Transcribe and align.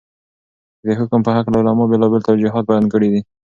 چې 0.79 0.83
دحكم 0.89 1.21
په 1.25 1.31
هكله 1.37 1.57
علماؤ 1.61 1.89
بيلابيل 1.91 2.21
توجيهات 2.29 2.63
بيان 2.69 2.85
كړي 2.93 3.09
دي. 3.13 3.21